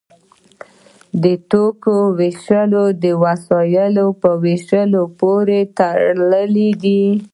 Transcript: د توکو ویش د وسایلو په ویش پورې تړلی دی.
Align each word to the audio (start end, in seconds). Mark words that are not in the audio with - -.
د 1.23 1.25
توکو 1.49 1.95
ویش 2.17 2.45
د 3.03 3.05
وسایلو 3.23 4.07
په 4.21 4.29
ویش 4.43 4.69
پورې 5.19 5.59
تړلی 5.77 6.69
دی. 6.83 7.03